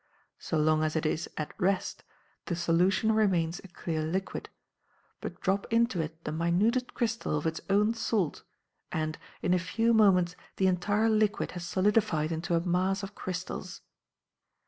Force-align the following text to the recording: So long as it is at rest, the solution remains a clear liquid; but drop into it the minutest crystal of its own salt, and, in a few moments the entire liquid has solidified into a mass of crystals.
So 0.39 0.57
long 0.57 0.83
as 0.83 0.95
it 0.95 1.05
is 1.05 1.29
at 1.37 1.53
rest, 1.59 2.03
the 2.47 2.55
solution 2.55 3.11
remains 3.11 3.61
a 3.63 3.67
clear 3.67 4.01
liquid; 4.03 4.49
but 5.19 5.39
drop 5.41 5.71
into 5.71 6.01
it 6.01 6.23
the 6.23 6.31
minutest 6.31 6.95
crystal 6.95 7.37
of 7.37 7.45
its 7.45 7.61
own 7.69 7.93
salt, 7.93 8.41
and, 8.91 9.19
in 9.43 9.53
a 9.53 9.59
few 9.59 9.93
moments 9.93 10.35
the 10.55 10.65
entire 10.65 11.07
liquid 11.07 11.51
has 11.51 11.67
solidified 11.67 12.31
into 12.31 12.55
a 12.55 12.59
mass 12.61 13.03
of 13.03 13.13
crystals. 13.13 13.81